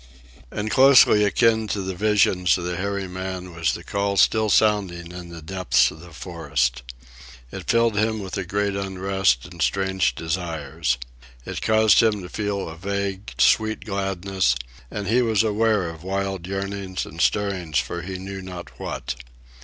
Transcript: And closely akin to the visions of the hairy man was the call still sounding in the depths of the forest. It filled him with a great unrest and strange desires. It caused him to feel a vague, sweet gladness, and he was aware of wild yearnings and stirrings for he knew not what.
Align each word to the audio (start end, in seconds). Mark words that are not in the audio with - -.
And 0.49 0.71
closely 0.71 1.23
akin 1.25 1.67
to 1.67 1.83
the 1.83 1.93
visions 1.93 2.57
of 2.57 2.63
the 2.63 2.75
hairy 2.75 3.07
man 3.07 3.53
was 3.53 3.73
the 3.73 3.83
call 3.83 4.17
still 4.17 4.49
sounding 4.49 5.11
in 5.11 5.29
the 5.29 5.43
depths 5.43 5.91
of 5.91 5.99
the 5.99 6.11
forest. 6.11 6.81
It 7.51 7.69
filled 7.69 7.95
him 7.95 8.19
with 8.19 8.35
a 8.35 8.43
great 8.43 8.75
unrest 8.75 9.45
and 9.45 9.61
strange 9.61 10.15
desires. 10.15 10.97
It 11.45 11.61
caused 11.61 12.01
him 12.01 12.23
to 12.23 12.29
feel 12.29 12.67
a 12.67 12.75
vague, 12.77 13.35
sweet 13.37 13.85
gladness, 13.85 14.55
and 14.89 15.05
he 15.05 15.21
was 15.21 15.43
aware 15.43 15.87
of 15.87 16.01
wild 16.01 16.47
yearnings 16.47 17.05
and 17.05 17.21
stirrings 17.21 17.77
for 17.77 18.01
he 18.01 18.17
knew 18.17 18.41
not 18.41 18.79
what. 18.79 19.13